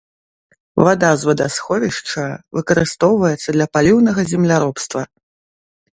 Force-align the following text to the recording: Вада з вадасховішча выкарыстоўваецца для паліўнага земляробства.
Вада 0.87 1.09
з 1.23 1.27
вадасховішча 1.29 2.25
выкарыстоўваецца 2.59 3.49
для 3.59 3.67
паліўнага 3.77 4.21
земляробства. 4.35 5.01